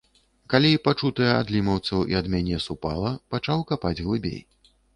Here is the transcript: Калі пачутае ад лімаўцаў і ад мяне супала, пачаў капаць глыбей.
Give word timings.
Калі 0.53 0.71
пачутае 0.87 1.27
ад 1.41 1.51
лімаўцаў 1.57 1.99
і 2.13 2.17
ад 2.21 2.31
мяне 2.37 2.57
супала, 2.67 3.13
пачаў 3.35 3.65
капаць 3.71 3.95
глыбей. 4.05 4.39